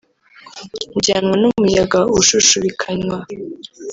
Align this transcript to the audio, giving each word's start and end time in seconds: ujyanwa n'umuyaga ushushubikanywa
ujyanwa 0.97 1.35
n'umuyaga 1.41 1.99
ushushubikanywa 2.19 3.17